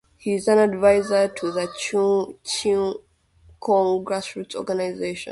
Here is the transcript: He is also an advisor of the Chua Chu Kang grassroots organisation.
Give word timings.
He 0.17 0.33
is 0.33 0.47
also 0.47 0.63
an 0.63 0.69
advisor 0.73 1.25
of 1.25 1.35
the 1.39 1.69
Chua 1.79 2.35
Chu 2.43 3.03
Kang 3.63 4.03
grassroots 4.03 4.55
organisation. 4.55 5.29